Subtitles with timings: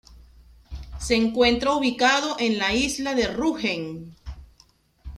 [0.99, 4.15] Se encuentra ubicado en la isla de Rügen.